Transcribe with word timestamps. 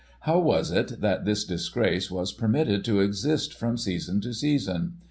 How 0.21 0.39
was 0.39 0.71
it 0.71 0.99
that 1.01 1.25
this 1.25 1.43
disgrace 1.43 2.09
was 2.09 2.33
permitted 2.33 2.83
to 2.85 3.01
exist 3.01 3.53
from 3.53 3.77
season 3.77 4.19
to 4.21 4.33
season? 4.33 4.93